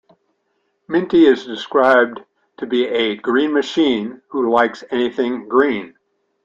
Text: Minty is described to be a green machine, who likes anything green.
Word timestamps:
Minty 0.87 1.27
is 1.27 1.45
described 1.45 2.21
to 2.57 2.65
be 2.65 2.87
a 2.87 3.15
green 3.17 3.53
machine, 3.53 4.23
who 4.29 4.49
likes 4.51 4.83
anything 4.89 5.47
green. 5.47 5.95